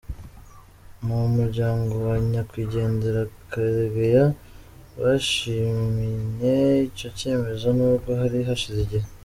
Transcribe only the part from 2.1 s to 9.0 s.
nyakwigendera Karegeya bashimye icyo cyemezo nubwo hari hashize